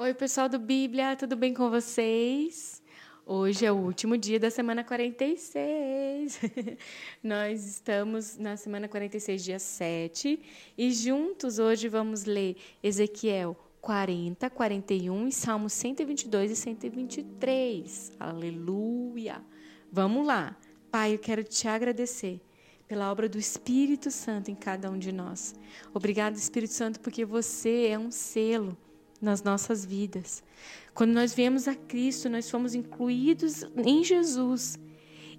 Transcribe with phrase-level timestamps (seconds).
[0.00, 2.80] Oi, pessoal do Bíblia, tudo bem com vocês?
[3.26, 6.40] Hoje é o último dia da semana 46.
[7.20, 10.40] Nós estamos na semana 46, dia 7,
[10.78, 18.12] e juntos hoje vamos ler Ezequiel 40, 41 e Salmos 122 e 123.
[18.20, 19.42] Aleluia!
[19.90, 20.56] Vamos lá.
[20.92, 22.40] Pai, eu quero te agradecer
[22.86, 25.56] pela obra do Espírito Santo em cada um de nós.
[25.92, 28.78] Obrigado, Espírito Santo, porque você é um selo
[29.20, 30.42] nas nossas vidas.
[30.94, 34.78] Quando nós viemos a Cristo, nós fomos incluídos em Jesus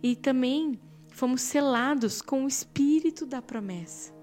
[0.01, 0.79] e também
[1.09, 4.13] fomos selados com o espírito da promessa.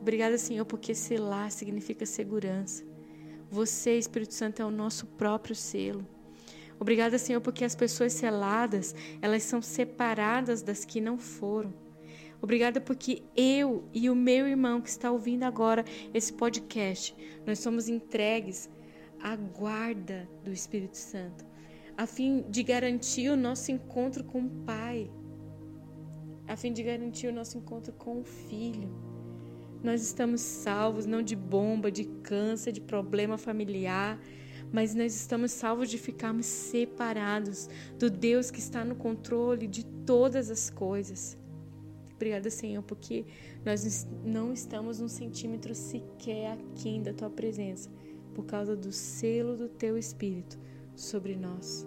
[0.00, 2.82] Obrigada, Senhor, porque selar significa segurança.
[3.50, 6.06] Você, Espírito Santo, é o nosso próprio selo.
[6.78, 11.74] Obrigada, Senhor, porque as pessoas seladas, elas são separadas das que não foram.
[12.40, 17.14] Obrigada porque eu e o meu irmão que está ouvindo agora esse podcast,
[17.46, 18.70] nós somos entregues
[19.22, 21.44] a guarda do Espírito Santo,
[21.96, 25.10] a fim de garantir o nosso encontro com o Pai,
[26.46, 28.88] a fim de garantir o nosso encontro com o Filho.
[29.82, 34.18] Nós estamos salvos não de bomba, de câncer, de problema familiar,
[34.72, 37.68] mas nós estamos salvos de ficarmos separados
[37.98, 41.38] do Deus que está no controle de todas as coisas.
[42.14, 43.24] Obrigada, Senhor, porque
[43.64, 47.88] nós não estamos um centímetro sequer aquém da tua presença
[48.30, 50.58] por causa do selo do teu Espírito
[50.94, 51.86] sobre nós.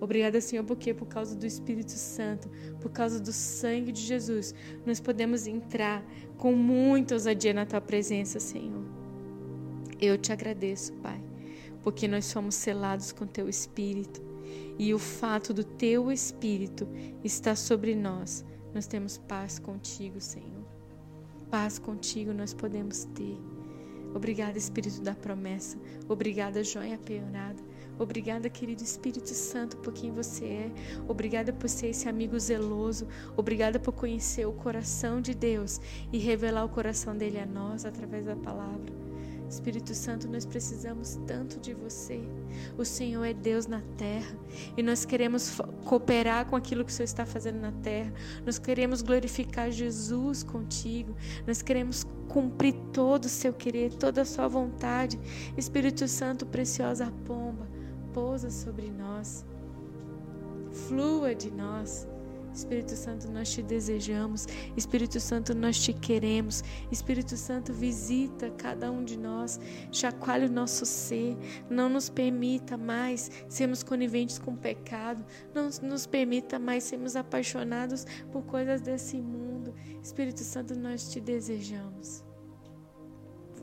[0.00, 5.00] Obrigada, Senhor, porque por causa do Espírito Santo, por causa do sangue de Jesus, nós
[5.00, 6.04] podemos entrar
[6.36, 8.84] com muita ousadia na tua presença, Senhor.
[10.00, 11.22] Eu te agradeço, Pai,
[11.82, 14.20] porque nós somos selados com teu Espírito
[14.78, 16.86] e o fato do teu Espírito
[17.22, 20.64] estar sobre nós, nós temos paz contigo, Senhor.
[21.50, 23.53] Paz contigo nós podemos ter.
[24.14, 25.76] Obrigada, Espírito da promessa.
[26.08, 27.60] Obrigada, joia penhorada.
[27.98, 30.70] Obrigada, querido Espírito Santo, por quem você é.
[31.06, 33.06] Obrigada por ser esse amigo zeloso.
[33.36, 35.80] Obrigada por conhecer o coração de Deus
[36.12, 39.13] e revelar o coração dele a nós através da palavra.
[39.48, 42.20] Espírito Santo, nós precisamos tanto de você.
[42.76, 44.36] O Senhor é Deus na terra
[44.76, 48.12] e nós queremos cooperar com aquilo que o Senhor está fazendo na terra.
[48.44, 51.14] Nós queremos glorificar Jesus contigo.
[51.46, 55.18] Nós queremos cumprir todo o seu querer, toda a sua vontade.
[55.56, 57.68] Espírito Santo, preciosa pomba,
[58.12, 59.44] pousa sobre nós.
[60.88, 62.08] Flua de nós.
[62.54, 64.46] Espírito Santo, nós te desejamos.
[64.76, 66.62] Espírito Santo, nós te queremos.
[66.90, 69.58] Espírito Santo, visita cada um de nós.
[69.90, 71.36] Chacoalhe o nosso ser.
[71.68, 75.24] Não nos permita mais sermos coniventes com o pecado.
[75.52, 79.74] Não nos permita mais sermos apaixonados por coisas desse mundo.
[80.02, 82.24] Espírito Santo, nós te desejamos.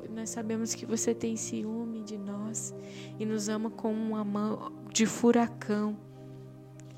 [0.09, 2.73] Nós sabemos que você tem ciúme de nós
[3.17, 5.97] e nos ama com uma mão de furacão.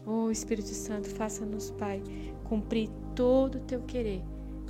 [0.06, 2.04] Oh Espírito Santo, faça-nos, Pai,
[2.44, 4.22] cumprir todo o teu querer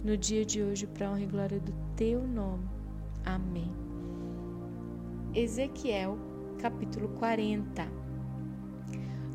[0.04, 2.70] no dia de hoje para honra e glória do teu nome.
[3.26, 3.74] Amém.
[5.34, 6.20] Ezequiel,
[6.60, 7.88] capítulo 40.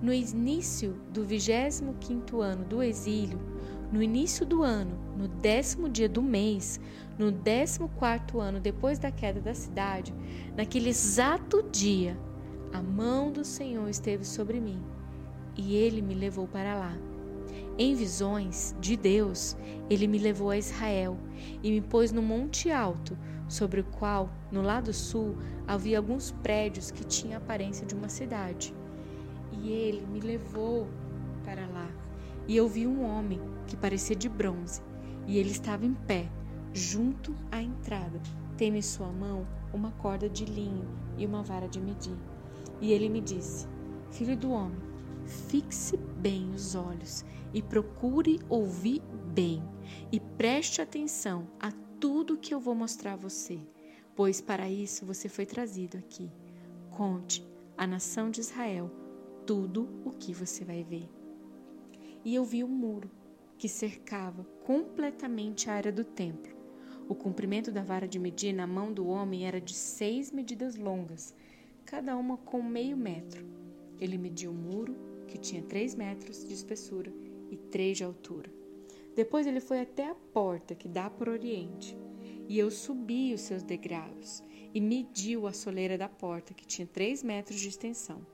[0.00, 3.40] No início do 25 ano do exílio,
[3.90, 6.78] no início do ano, no décimo dia do mês,
[7.18, 10.14] no décimo quarto ano depois da queda da cidade,
[10.56, 12.16] naquele exato dia,
[12.72, 14.80] a mão do Senhor esteve sobre mim
[15.58, 16.96] e ele me levou para lá.
[17.76, 19.56] Em visões de Deus,
[19.90, 21.18] ele me levou a Israel
[21.62, 25.36] e me pôs no monte alto, sobre o qual, no lado sul,
[25.66, 28.74] havia alguns prédios que tinham a aparência de uma cidade.
[29.52, 30.86] E ele me levou
[31.44, 31.88] para lá.
[32.46, 34.82] E eu vi um homem que parecia de bronze,
[35.26, 36.28] e ele estava em pé,
[36.72, 38.20] junto à entrada,
[38.56, 40.86] tendo em sua mão uma corda de linho
[41.16, 42.16] e uma vara de medir.
[42.80, 43.66] E ele me disse:
[44.10, 44.87] Filho do homem,
[45.28, 47.22] Fixe bem os olhos
[47.52, 49.02] e procure ouvir
[49.34, 49.62] bem
[50.10, 53.58] e preste atenção a tudo que eu vou mostrar a você,
[54.16, 56.30] pois para isso você foi trazido aqui.
[56.90, 57.46] Conte
[57.76, 58.90] à nação de Israel
[59.46, 61.06] tudo o que você vai ver.
[62.24, 63.10] E eu vi um muro
[63.58, 66.56] que cercava completamente a área do templo.
[67.06, 71.34] O comprimento da vara de medir na mão do homem era de seis medidas longas,
[71.84, 73.46] cada uma com meio metro.
[74.00, 77.12] Ele mediu o muro que tinha três metros de espessura
[77.50, 78.50] e três de altura.
[79.14, 81.96] Depois ele foi até a porta que dá para o oriente,
[82.48, 84.42] e eu subi os seus degraus
[84.74, 88.26] e mediu a soleira da porta, que tinha três metros de extensão.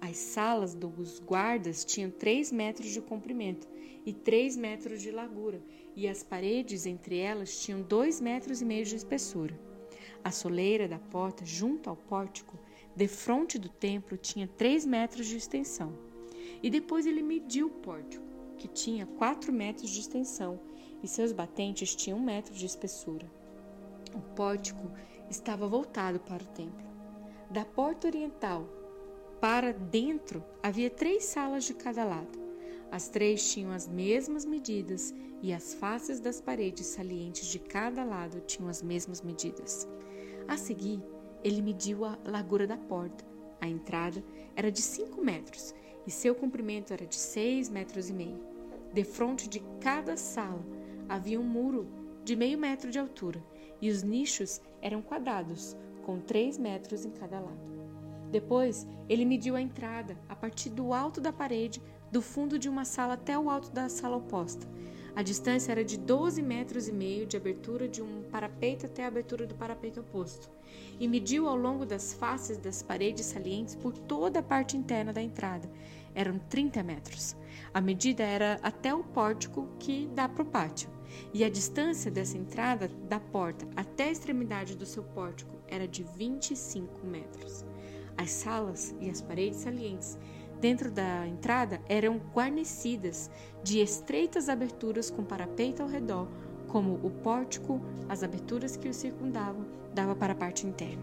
[0.00, 3.68] As salas dos guardas tinham três metros de comprimento
[4.04, 5.62] e três metros de largura,
[5.94, 9.58] e as paredes entre elas tinham dois metros e meio de espessura.
[10.24, 12.58] A soleira da porta, junto ao pórtico,
[12.96, 16.11] defronte do templo tinha três metros de extensão.
[16.62, 18.24] E depois ele mediu o pórtico,
[18.56, 20.60] que tinha quatro metros de extensão,
[21.02, 23.28] e seus batentes tinham um metro de espessura.
[24.14, 24.90] O pórtico
[25.28, 26.86] estava voltado para o templo.
[27.50, 28.68] Da porta oriental
[29.40, 32.40] para dentro havia três salas de cada lado.
[32.92, 35.12] As três tinham as mesmas medidas
[35.42, 39.88] e as faces das paredes salientes de cada lado tinham as mesmas medidas.
[40.46, 41.02] A seguir,
[41.42, 43.24] ele mediu a largura da porta.
[43.60, 44.22] A entrada
[44.54, 45.74] era de cinco metros
[46.06, 48.40] e seu comprimento era de seis metros e meio.
[48.92, 50.64] Defronte de cada sala
[51.08, 51.86] havia um muro
[52.24, 53.42] de meio metro de altura
[53.80, 57.72] e os nichos eram quadrados, com três metros em cada lado.
[58.30, 62.84] Depois, ele mediu a entrada a partir do alto da parede do fundo de uma
[62.84, 64.66] sala até o alto da sala oposta.
[65.14, 69.08] A distância era de 12 metros e meio de abertura de um parapeito até a
[69.08, 70.50] abertura do parapeito oposto,
[70.98, 75.20] e mediu ao longo das faces das paredes salientes por toda a parte interna da
[75.20, 75.70] entrada.
[76.14, 77.36] Eram 30 metros.
[77.74, 80.88] A medida era até o pórtico que dá para o pátio
[81.32, 86.02] e a distância dessa entrada da porta até a extremidade do seu pórtico era de
[86.02, 87.64] 25 metros.
[88.16, 90.18] As salas e as paredes salientes
[90.62, 93.28] dentro da entrada eram guarnecidas
[93.64, 96.28] de estreitas aberturas com parapeito ao redor,
[96.68, 101.02] como o pórtico, as aberturas que o circundavam, dava para a parte interna.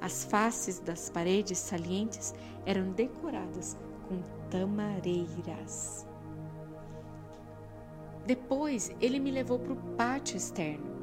[0.00, 2.34] As faces das paredes salientes
[2.64, 3.76] eram decoradas
[4.08, 6.06] com tamareiras.
[8.26, 10.94] Depois ele me levou para o pátio externo.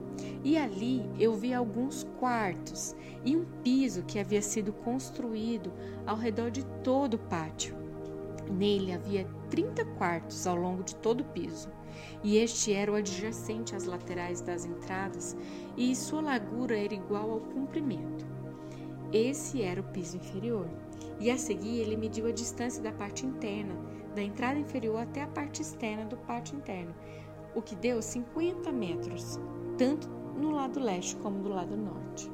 [0.44, 5.72] E ali eu vi alguns quartos e um piso que havia sido construído
[6.06, 7.81] ao redor de todo o pátio.
[8.50, 11.70] Nele havia 30 quartos ao longo de todo o piso,
[12.24, 15.36] e este era o adjacente às laterais das entradas,
[15.76, 18.26] e sua largura era igual ao comprimento.
[19.12, 20.70] Esse era o piso inferior,
[21.20, 25.28] e a seguir ele mediu a distância da parte interna da entrada inferior até a
[25.28, 26.94] parte externa do pátio interno,
[27.56, 29.40] o que deu 50 metros,
[29.78, 32.30] tanto no lado leste como do lado norte.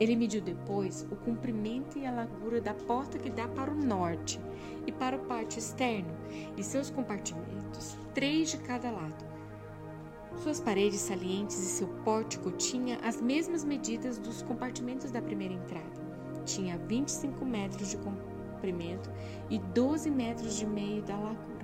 [0.00, 4.40] Ele mediu depois o comprimento e a largura da porta que dá para o norte
[4.86, 6.16] e para o pátio externo
[6.56, 9.26] e seus compartimentos, três de cada lado.
[10.36, 15.98] Suas paredes salientes e seu pórtico tinham as mesmas medidas dos compartimentos da primeira entrada.
[16.44, 19.10] Tinha 25 metros de comprimento
[19.50, 21.57] e 12 metros de meio da largura.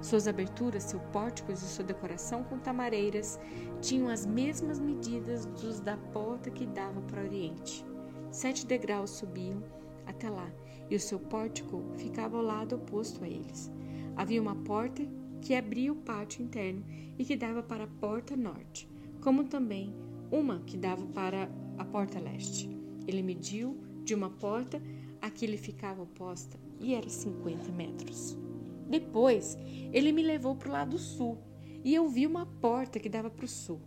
[0.00, 3.38] Suas aberturas, seu pórticos e sua decoração com tamareiras
[3.80, 7.84] tinham as mesmas medidas dos da porta que dava para o oriente.
[8.30, 9.62] Sete degraus subiam
[10.06, 10.50] até lá,
[10.88, 13.70] e o seu pórtico ficava ao lado oposto a eles.
[14.16, 15.02] Havia uma porta
[15.40, 16.84] que abria o pátio interno
[17.18, 18.88] e que dava para a porta norte,
[19.20, 19.94] como também
[20.30, 22.68] uma que dava para a porta leste.
[23.06, 24.80] Ele mediu de uma porta
[25.20, 28.38] a que lhe ficava oposta e era 50 metros.
[28.88, 29.56] Depois,
[29.92, 31.38] ele me levou para o lado sul
[31.84, 33.80] e eu vi uma porta que dava para o sul.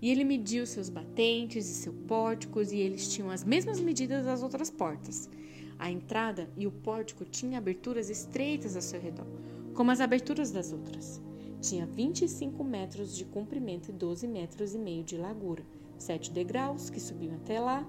[0.00, 4.42] E ele mediu seus batentes e seus pórticos e eles tinham as mesmas medidas das
[4.42, 5.28] outras portas.
[5.78, 9.26] A entrada e o pórtico tinham aberturas estreitas ao seu redor,
[9.74, 11.20] como as aberturas das outras.
[11.60, 15.64] Tinha 25 metros de comprimento e 12 metros e meio de largura,
[15.96, 17.86] sete degraus que subiam até lá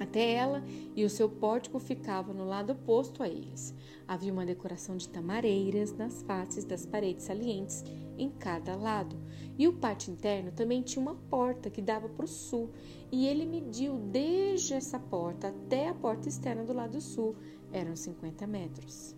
[0.00, 0.62] até ela
[0.94, 3.74] e o seu pórtico ficavam no lado oposto a eles.
[4.06, 7.84] Havia uma decoração de tamareiras nas faces das paredes salientes
[8.18, 9.16] em cada lado.
[9.58, 12.70] E o pátio interno também tinha uma porta que dava para o sul,
[13.10, 17.36] e ele mediu desde essa porta até a porta externa do lado sul.
[17.72, 19.14] Eram 50 metros.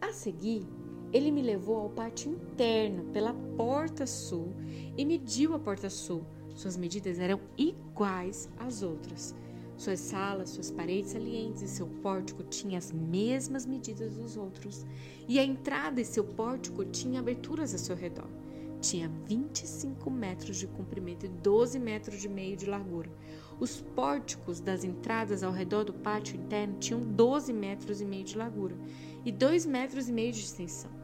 [0.00, 0.66] A seguir,
[1.12, 4.52] ele me levou ao pátio interno pela porta sul
[4.96, 6.24] e mediu a porta sul.
[6.54, 9.34] Suas medidas eram iguais às outras.
[9.76, 14.86] Suas salas, suas paredes salientes e seu pórtico tinham as mesmas medidas dos outros,
[15.28, 18.28] e a entrada e seu pórtico tinham aberturas a seu redor.
[18.80, 23.10] Tinha 25 metros de comprimento e 12 metros de meio de largura.
[23.58, 28.36] Os pórticos das entradas ao redor do pátio interno tinham 12 metros e meio de
[28.36, 28.76] largura
[29.24, 31.03] e 2 metros e meio de extensão.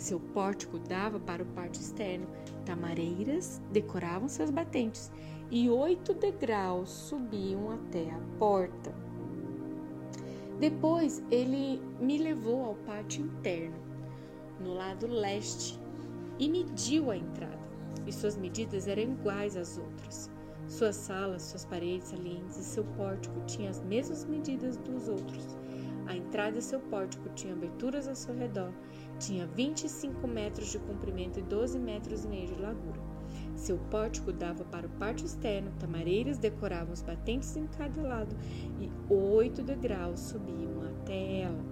[0.00, 2.26] Seu pórtico dava para o pátio externo.
[2.64, 5.12] Tamareiras decoravam seus batentes
[5.50, 8.94] e oito degraus subiam até a porta.
[10.58, 13.76] Depois ele me levou ao pátio interno,
[14.58, 15.78] no lado leste,
[16.38, 17.60] e mediu a entrada,
[18.06, 20.30] e suas medidas eram iguais às outras.
[20.66, 25.58] Suas salas, suas paredes salientes e seu pórtico tinham as mesmas medidas dos outros.
[26.06, 28.72] A entrada e seu pórtico tinham aberturas ao seu redor,
[29.20, 33.00] tinha 25 metros de comprimento e 12 metros e meio de largura.
[33.54, 38.34] Seu pórtico dava para o pátio externo, tamareiras decoravam os batentes em cada lado
[38.80, 41.62] e oito degraus subiam até ela.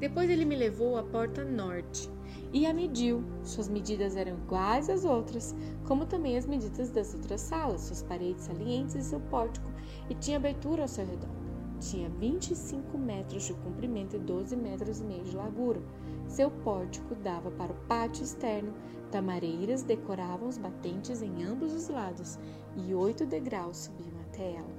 [0.00, 2.10] Depois ele me levou à porta norte
[2.52, 3.24] e a mediu.
[3.44, 5.54] Suas medidas eram iguais às outras,
[5.86, 9.70] como também as medidas das outras salas, suas paredes salientes e seu pórtico,
[10.10, 11.43] e tinha abertura ao seu redor.
[11.90, 15.82] Tinha 25 metros de comprimento e 12 metros e meio de largura.
[16.26, 18.72] Seu pórtico dava para o pátio externo,
[19.10, 22.38] tamareiras decoravam os batentes em ambos os lados
[22.74, 24.74] e oito degraus subiam até ela.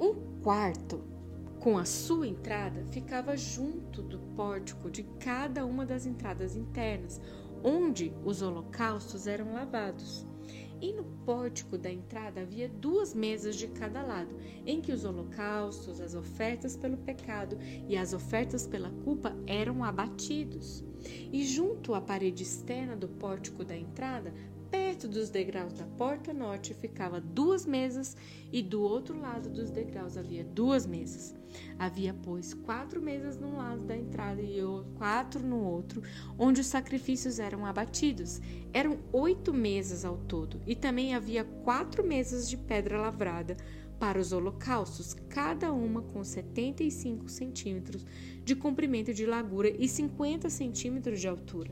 [0.00, 1.02] Um quarto
[1.60, 7.20] com a sua entrada ficava junto do pórtico de cada uma das entradas internas,
[7.62, 10.26] onde os holocaustos eram lavados.
[10.84, 14.36] E no pórtico da entrada havia duas mesas de cada lado,
[14.66, 17.56] em que os holocaustos, as ofertas pelo pecado
[17.88, 20.84] e as ofertas pela culpa eram abatidos.
[21.32, 24.34] E junto à parede externa do pórtico da entrada
[25.08, 28.16] Dos degraus da porta norte ficava duas mesas
[28.50, 31.34] e do outro lado dos degraus havia duas mesas.
[31.78, 34.60] Havia, pois, quatro mesas num lado da entrada e
[34.96, 36.02] quatro no outro,
[36.38, 38.40] onde os sacrifícios eram abatidos.
[38.72, 43.56] Eram oito mesas ao todo, e também havia quatro mesas de pedra lavrada
[43.98, 48.04] para os holocaustos, cada uma com 75 centímetros
[48.44, 51.70] de comprimento de largura e 50 centímetros de altura.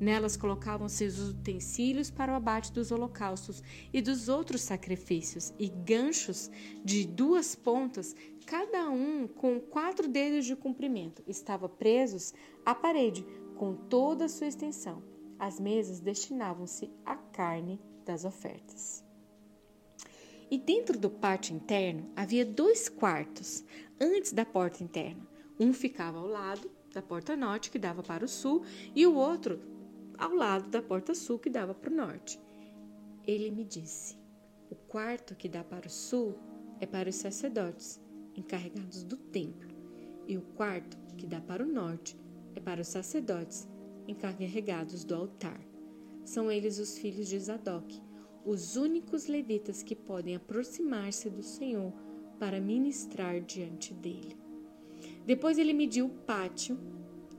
[0.00, 6.50] Nelas colocavam-se os utensílios para o abate dos holocaustos e dos outros sacrifícios, e ganchos
[6.84, 8.14] de duas pontas,
[8.46, 12.34] cada um com quatro dedos de comprimento, estavam presos
[12.64, 13.24] à parede
[13.56, 15.02] com toda a sua extensão.
[15.38, 19.04] As mesas destinavam-se à carne das ofertas.
[20.50, 23.64] E dentro do pátio interno havia dois quartos
[24.00, 25.26] antes da porta interna.
[25.58, 28.62] Um ficava ao lado da porta norte, que dava para o sul,
[28.94, 29.60] e o outro
[30.18, 32.40] ao lado da porta sul que dava para o norte.
[33.26, 34.16] Ele me disse:
[34.70, 36.34] O quarto que dá para o sul
[36.80, 38.00] é para os sacerdotes,
[38.36, 39.70] encarregados do templo,
[40.26, 42.16] e o quarto que dá para o norte
[42.54, 43.68] é para os sacerdotes,
[44.06, 45.60] encarregados do altar.
[46.24, 48.00] São eles os filhos de Zadok,
[48.44, 51.92] os únicos levitas que podem aproximar-se do Senhor
[52.38, 54.36] para ministrar diante dele.
[55.24, 56.78] Depois ele mediu o pátio,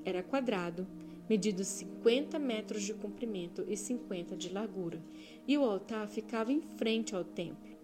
[0.03, 0.87] era quadrado,
[1.29, 5.01] medidos 50 metros de comprimento e 50 de largura,
[5.47, 7.75] e o altar ficava em frente ao templo.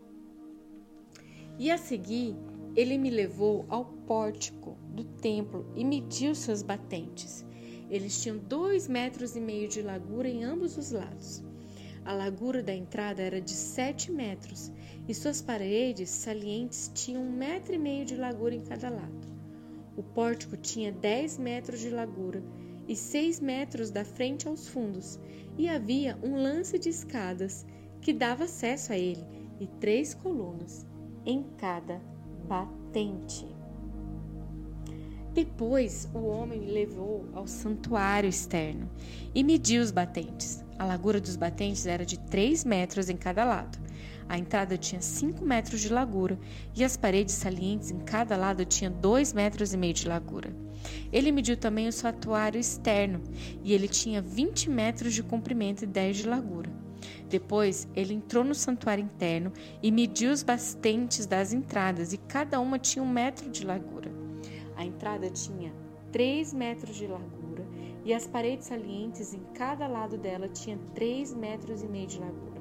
[1.57, 2.35] E a seguir,
[2.75, 7.45] ele me levou ao pórtico do templo e mediu seus batentes.
[7.89, 11.43] Eles tinham dois metros e meio de largura em ambos os lados.
[12.05, 14.71] A largura da entrada era de sete metros
[15.07, 19.27] e suas paredes salientes tinham um metro e meio de largura em cada lado.
[19.95, 22.41] O pórtico tinha dez metros de largura
[22.87, 25.19] e seis metros da frente aos fundos,
[25.57, 27.65] e havia um lance de escadas
[28.01, 29.23] que dava acesso a ele
[29.59, 30.85] e três colunas
[31.25, 32.01] em cada
[32.47, 33.60] batente.
[35.33, 38.89] Depois o homem me levou ao santuário externo
[39.33, 40.61] e mediu os batentes.
[40.77, 43.79] A largura dos batentes era de três metros em cada lado.
[44.27, 46.37] A entrada tinha cinco metros de largura
[46.75, 50.53] e as paredes salientes em cada lado tinham dois metros e meio de largura.
[51.13, 53.21] Ele mediu também o santuário externo,
[53.63, 56.69] e ele tinha 20 metros de comprimento e 10 de largura.
[57.29, 62.77] Depois, ele entrou no santuário interno e mediu os bastentes das entradas, e cada uma
[62.77, 64.10] tinha um metro de largura.
[64.81, 65.71] A entrada tinha
[66.11, 67.63] 3 metros de largura,
[68.03, 72.59] e as paredes salientes em cada lado dela tinham 3 metros e meio de largura.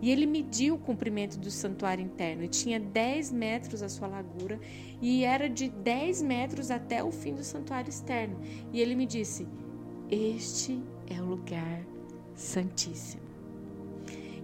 [0.00, 4.58] E ele mediu o comprimento do santuário interno, e tinha 10 metros a sua largura,
[5.00, 8.40] e era de 10 metros até o fim do santuário externo.
[8.72, 9.46] E ele me disse:
[10.10, 11.86] Este é o lugar
[12.34, 13.22] santíssimo.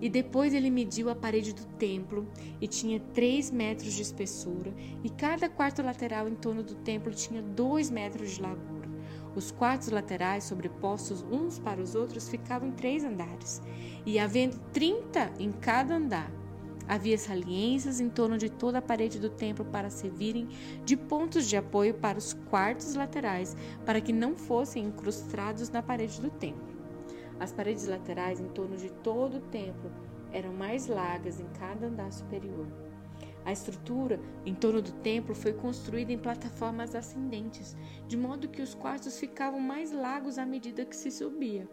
[0.00, 2.26] E depois ele mediu a parede do templo
[2.60, 7.42] e tinha três metros de espessura, e cada quarto lateral em torno do templo tinha
[7.42, 8.88] dois metros de largura.
[9.34, 13.60] Os quartos laterais, sobrepostos uns para os outros, ficavam em três andares,
[14.06, 16.32] e havendo trinta em cada andar,
[16.88, 20.48] havia saliências em torno de toda a parede do templo para servirem
[20.84, 26.20] de pontos de apoio para os quartos laterais, para que não fossem incrustados na parede
[26.20, 26.77] do templo.
[27.40, 29.90] As paredes laterais em torno de todo o templo
[30.32, 32.66] eram mais largas em cada andar superior.
[33.44, 37.76] A estrutura em torno do templo foi construída em plataformas ascendentes,
[38.06, 41.68] de modo que os quartos ficavam mais largos à medida que se subia.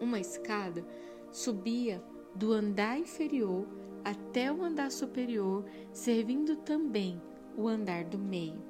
[0.00, 0.84] Uma escada
[1.30, 2.02] subia
[2.34, 3.66] do andar inferior
[4.04, 7.20] até o andar superior, servindo também
[7.56, 8.62] o andar do meio.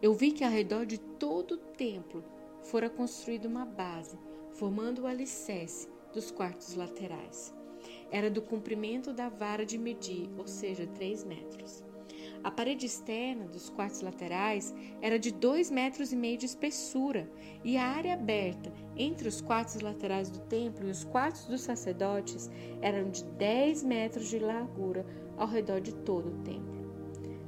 [0.00, 2.24] Eu vi que ao redor de todo o templo
[2.62, 4.18] fora construída uma base,
[4.58, 7.54] formando o alicerce dos quartos laterais.
[8.10, 11.84] Era do comprimento da vara de medir, ou seja, 3 metros.
[12.42, 17.30] A parede externa dos quartos laterais era de 2 metros e meio de espessura,
[17.62, 22.50] e a área aberta entre os quartos laterais do templo e os quartos dos sacerdotes
[22.82, 26.78] eram de 10 metros de largura ao redor de todo o templo.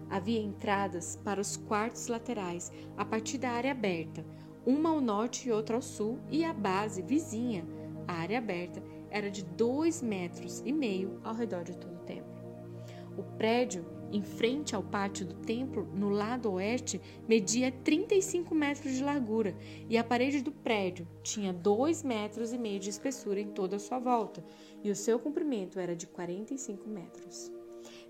[0.08, 4.24] Havia entradas para os quartos laterais a partir da área aberta,
[4.66, 7.64] uma ao norte e outra ao sul, e a base vizinha,
[8.06, 12.30] a área aberta, era de 2 metros e meio ao redor de todo o templo.
[13.16, 19.04] O prédio em frente ao pátio do templo, no lado oeste, media 35 metros de
[19.04, 19.54] largura
[19.88, 23.78] e a parede do prédio tinha 2 metros e meio de espessura em toda a
[23.78, 24.44] sua volta
[24.82, 27.52] e o seu comprimento era de 45 metros.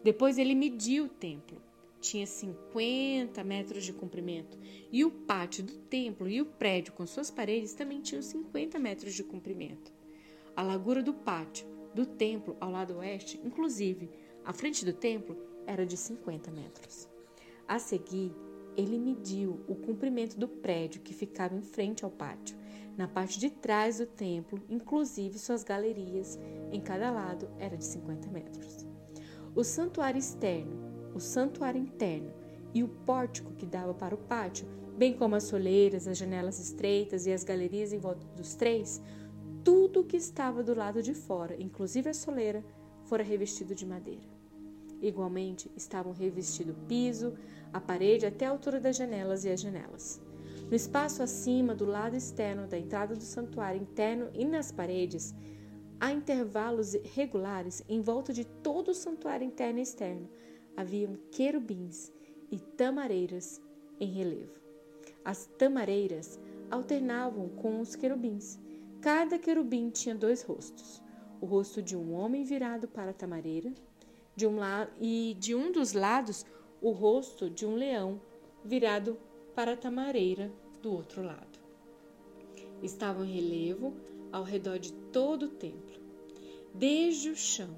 [0.02, 1.60] Depois ele mediu o templo.
[2.00, 4.58] Tinha 50 metros de comprimento
[4.90, 9.14] e o pátio do templo e o prédio com suas paredes também tinham 50 metros
[9.14, 9.92] de comprimento.
[10.56, 14.10] A largura do pátio do templo ao lado oeste, inclusive,
[14.44, 17.08] à frente do templo, era de 50 metros.
[17.68, 18.32] A seguir,
[18.76, 22.56] ele mediu o comprimento do prédio que ficava em frente ao pátio,
[22.96, 26.38] na parte de trás do templo, inclusive suas galerias,
[26.72, 28.86] em cada lado era de 50 metros.
[29.54, 32.32] O santuário externo, o santuário interno
[32.72, 37.26] e o pórtico que dava para o pátio, bem como as soleiras, as janelas estreitas
[37.26, 39.02] e as galerias em volta dos três,
[39.64, 42.64] tudo que estava do lado de fora, inclusive a soleira,
[43.04, 44.28] fora revestido de madeira.
[45.00, 47.34] Igualmente, estavam revestido o piso,
[47.72, 50.20] a parede até a altura das janelas e as janelas.
[50.68, 55.34] No espaço acima, do lado externo da entrada do santuário interno e nas paredes,
[55.98, 60.28] há intervalos regulares em volta de todo o santuário interno e externo.
[60.80, 62.10] Haviam querubins
[62.50, 63.60] e tamareiras
[64.00, 64.58] em relevo.
[65.22, 68.58] As tamareiras alternavam com os querubins.
[69.02, 71.02] Cada querubim tinha dois rostos:
[71.38, 73.74] o rosto de um homem virado para a tamareira
[74.34, 76.46] de um lado e de um dos lados
[76.80, 78.18] o rosto de um leão
[78.64, 79.18] virado
[79.54, 81.58] para a tamareira do outro lado.
[82.82, 83.94] Estavam em relevo
[84.32, 86.00] ao redor de todo o templo,
[86.72, 87.76] desde o chão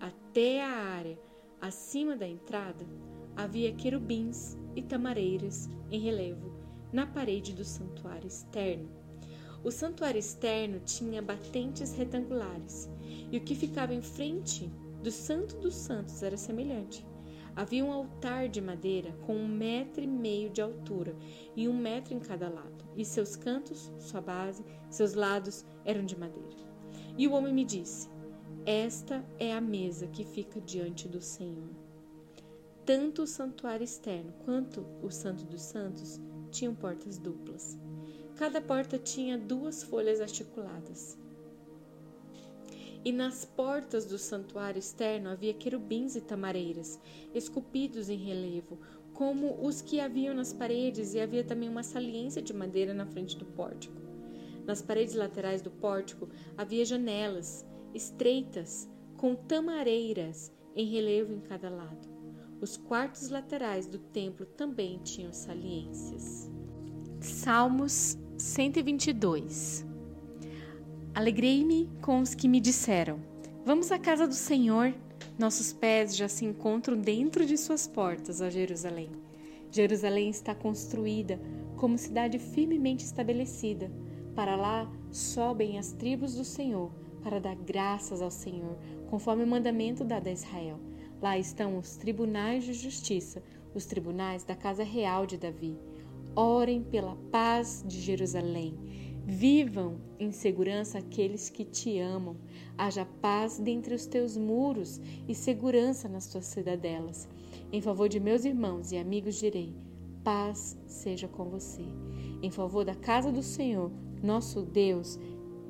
[0.00, 1.27] até a área
[1.60, 2.86] acima da entrada,
[3.36, 6.52] havia querubins e tamareiras em relevo
[6.92, 8.88] na parede do santuário externo.
[9.62, 12.88] O santuário externo tinha batentes retangulares,
[13.30, 14.70] e o que ficava em frente
[15.02, 17.06] do Santo dos Santos era semelhante.
[17.54, 21.16] Havia um altar de madeira com um metro e meio de altura
[21.56, 26.16] e um metro em cada lado, e seus cantos, sua base, seus lados eram de
[26.16, 26.56] madeira.
[27.16, 28.08] E o homem me disse:
[28.66, 31.70] Esta é a mesa que fica diante do Senhor.
[32.84, 37.78] Tanto o santuário externo quanto o Santo dos Santos tinham portas duplas.
[38.36, 41.18] Cada porta tinha duas folhas articuladas.
[43.04, 47.00] E nas portas do santuário externo havia querubins e tamareiras,
[47.34, 48.78] esculpidos em relevo,
[49.14, 53.36] como os que haviam nas paredes, e havia também uma saliência de madeira na frente
[53.36, 53.96] do pórtico.
[54.66, 62.08] Nas paredes laterais do pórtico havia janelas estreitas com tamareiras em relevo em cada lado.
[62.60, 66.50] Os quartos laterais do templo também tinham saliências.
[67.20, 69.84] Salmos 122
[71.14, 73.20] Alegrei-me com os que me disseram:
[73.64, 74.94] Vamos à casa do Senhor.
[75.36, 79.10] Nossos pés já se encontram dentro de suas portas, ó Jerusalém.
[79.70, 81.40] Jerusalém está construída
[81.76, 83.90] como cidade firmemente estabelecida.
[84.34, 88.76] Para lá sobem as tribos do Senhor para dar graças ao Senhor,
[89.10, 90.78] conforme o mandamento dado a Israel.
[91.20, 93.42] Lá estão os tribunais de justiça,
[93.74, 95.76] os tribunais da casa real de Davi.
[96.34, 98.76] Orem pela paz de Jerusalém
[99.30, 102.34] Vivam em segurança aqueles que te amam.
[102.78, 107.28] Haja paz dentre os teus muros e segurança nas tuas cidadelas.
[107.70, 109.76] Em favor de meus irmãos e amigos direi:
[110.24, 111.84] paz seja com você.
[112.42, 115.18] Em favor da casa do Senhor, nosso Deus,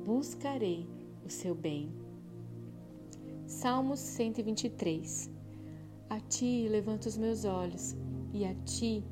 [0.05, 0.87] buscarei
[1.29, 1.91] o seu bem.
[3.45, 5.29] Salmos 123
[6.09, 7.95] A ti levanto os meus olhos,
[8.33, 9.03] e a ti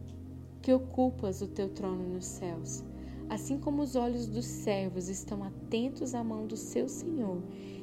[0.60, 2.84] que ocupas o teu trono nos céus.
[3.30, 7.39] Assim como os olhos dos servos estão atentos à mão do seu senhor,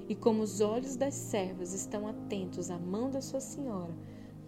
[0.08, 3.94] e como os olhos das servas estão atentos à mão da sua senhora,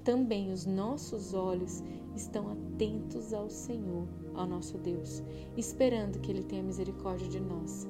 [0.03, 1.81] também os nossos olhos
[2.17, 5.23] estão atentos ao Senhor, ao nosso Deus,
[5.57, 7.87] esperando que Ele tenha misericórdia de nós.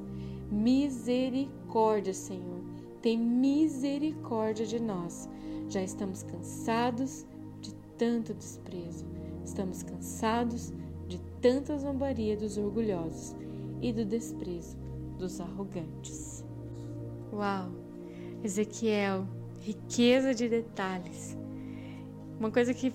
[0.50, 2.62] Misericórdia, Senhor,
[3.02, 5.28] tem misericórdia de nós.
[5.68, 7.26] Já estamos cansados
[7.60, 9.04] de tanto desprezo,
[9.44, 10.72] estamos cansados
[11.08, 13.34] de tanta zombaria dos orgulhosos
[13.80, 14.76] e do desprezo
[15.18, 16.44] dos arrogantes.
[17.32, 17.70] Uau!
[18.44, 19.26] Ezequiel,
[19.60, 21.36] riqueza de detalhes.
[22.38, 22.92] Uma coisa que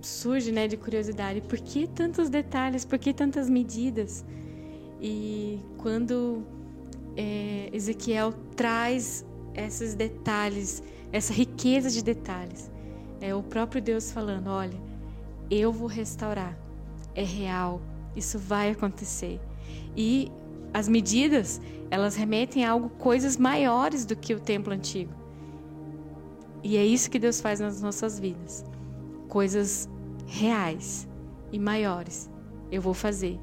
[0.00, 2.84] surge né, de curiosidade: por que tantos detalhes?
[2.84, 4.24] Por que tantas medidas?
[5.00, 6.44] E quando
[7.16, 9.24] é, Ezequiel traz
[9.54, 12.70] esses detalhes, essa riqueza de detalhes,
[13.20, 14.78] é o próprio Deus falando: olha,
[15.50, 16.58] eu vou restaurar,
[17.14, 17.80] é real,
[18.16, 19.40] isso vai acontecer.
[19.96, 20.30] E
[20.72, 25.12] as medidas, elas remetem a algo, coisas maiores do que o templo antigo.
[26.62, 28.64] E é isso que Deus faz nas nossas vidas.
[29.28, 29.88] Coisas
[30.26, 31.06] reais
[31.52, 32.30] e maiores.
[32.72, 33.38] Eu vou fazer.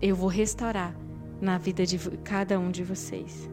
[0.00, 0.96] Eu vou restaurar
[1.40, 3.48] na vida de cada um de vocês.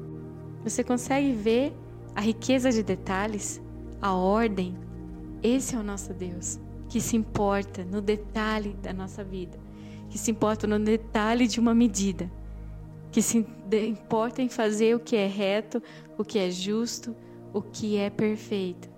[0.64, 1.74] Você consegue ver
[2.16, 3.62] a riqueza de detalhes,
[4.02, 4.76] a ordem?
[5.44, 9.60] Esse é o nosso Deus, que se importa no detalhe da nossa vida,
[10.10, 12.32] que se importa no detalhe de uma medida,
[13.12, 13.46] que se
[13.88, 15.82] importa em fazer o que é reto,
[16.18, 17.16] o que é justo,
[17.54, 18.90] o que é perfeito.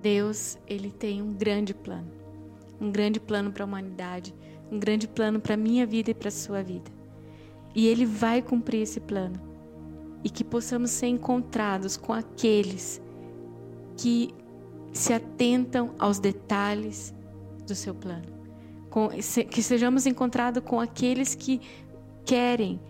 [0.00, 2.10] Deus, ele tem um grande plano.
[2.80, 4.34] Um grande plano para a humanidade,
[4.70, 6.97] um grande plano para a minha vida e para a sua vida.
[7.74, 9.40] E ele vai cumprir esse plano.
[10.24, 13.00] E que possamos ser encontrados com aqueles
[13.96, 14.34] que
[14.92, 17.14] se atentam aos detalhes
[17.66, 18.26] do seu plano.
[19.50, 21.60] Que sejamos encontrados com aqueles que
[22.24, 22.80] querem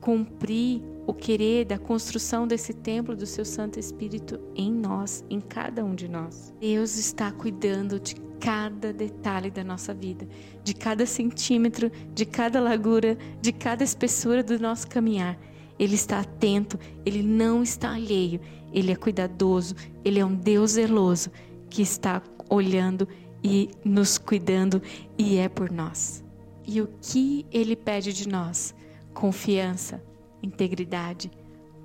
[0.00, 5.84] cumprir o querer da construção desse templo do seu Santo Espírito em nós, em cada
[5.84, 6.52] um de nós.
[6.60, 10.26] Deus está cuidando de cada detalhe da nossa vida,
[10.62, 15.38] de cada centímetro, de cada largura, de cada espessura do nosso caminhar.
[15.78, 18.40] Ele está atento, ele não está alheio,
[18.72, 21.30] ele é cuidadoso, ele é um Deus zeloso
[21.68, 23.08] que está olhando
[23.42, 24.80] e nos cuidando
[25.18, 26.22] e é por nós.
[26.66, 28.74] E o que ele pede de nós?
[29.14, 30.02] confiança,
[30.44, 31.30] integridade,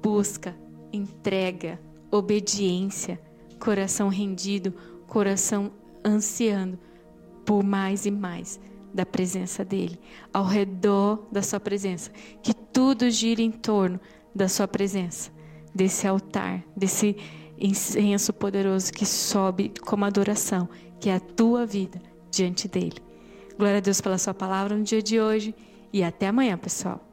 [0.02, 0.56] busca,
[0.92, 1.80] entrega,
[2.12, 3.20] obediência,
[3.60, 4.74] coração rendido,
[5.08, 5.72] coração
[6.06, 6.78] ansiando
[7.46, 8.60] por mais e mais
[8.94, 10.00] da presença dele,
[10.34, 14.00] ao redor da sua presença, que tudo gira em torno
[14.34, 15.32] da sua presença,
[15.74, 17.16] desse altar, desse
[17.60, 20.68] incenso poderoso que sobe como adoração,
[21.00, 22.98] que é a tua vida diante dele.
[23.58, 25.54] Glória a Deus pela sua palavra no dia de hoje
[25.92, 27.09] e até amanhã, pessoal.